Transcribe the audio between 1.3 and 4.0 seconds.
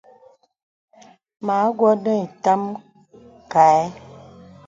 Mə awɔ̄ nə ìtam kaɛ̂.